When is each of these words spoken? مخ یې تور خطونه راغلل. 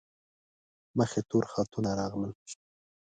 مخ 0.97 1.11
یې 1.15 1.21
تور 1.29 1.45
خطونه 1.53 1.91
راغلل. 1.99 2.33